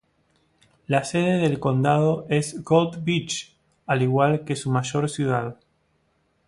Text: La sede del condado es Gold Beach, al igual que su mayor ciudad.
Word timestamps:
La 0.87 1.03
sede 1.03 1.37
del 1.37 1.59
condado 1.59 2.25
es 2.27 2.63
Gold 2.63 3.03
Beach, 3.03 3.55
al 3.85 4.01
igual 4.01 4.43
que 4.45 4.55
su 4.55 4.71
mayor 4.71 5.07
ciudad. 5.11 5.59